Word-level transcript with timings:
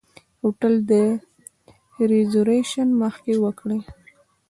د 0.03 0.03
هوټل 0.41 0.73
ریزرویشن 2.11 2.87
مخکې 3.01 3.33
وکړئ. 3.43 3.79